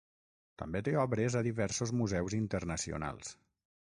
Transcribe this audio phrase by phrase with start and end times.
[0.61, 3.33] També té obres a diversos museus internacionals.